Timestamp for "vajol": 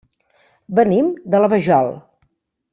1.55-1.95